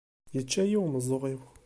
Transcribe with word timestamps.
Yečča-yi 0.35 0.77
umeẓẓuɣ-iw. 0.81 1.41